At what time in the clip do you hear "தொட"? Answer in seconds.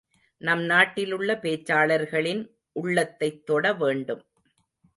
3.45-3.73